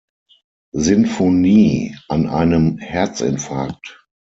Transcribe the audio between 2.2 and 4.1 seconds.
einem Herzinfarkt.